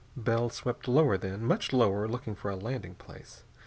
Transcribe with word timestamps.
Bell 0.17 0.49
swept 0.49 0.87
lower, 0.87 1.15
then, 1.15 1.45
much 1.45 1.71
lower, 1.71 2.07
looking 2.07 2.33
for 2.33 2.49
a 2.49 2.55
landing 2.55 2.95
place. 2.95 3.43